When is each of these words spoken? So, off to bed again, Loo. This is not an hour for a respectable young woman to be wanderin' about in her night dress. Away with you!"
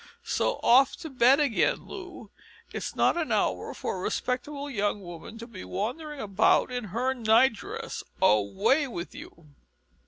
So, 0.25 0.59
off 0.63 0.95
to 0.95 1.11
bed 1.11 1.39
again, 1.39 1.85
Loo. 1.85 2.31
This 2.71 2.87
is 2.87 2.95
not 2.95 3.17
an 3.17 3.31
hour 3.31 3.71
for 3.75 3.97
a 3.97 3.99
respectable 3.99 4.67
young 4.67 5.03
woman 5.03 5.37
to 5.37 5.45
be 5.45 5.63
wanderin' 5.63 6.19
about 6.19 6.71
in 6.71 6.85
her 6.85 7.13
night 7.13 7.53
dress. 7.53 8.03
Away 8.19 8.87
with 8.87 9.13
you!" 9.13 9.49